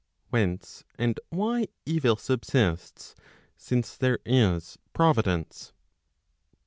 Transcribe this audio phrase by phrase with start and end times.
[0.31, 3.13] Whence and why evil subsists,
[3.55, 5.73] since there is Providence?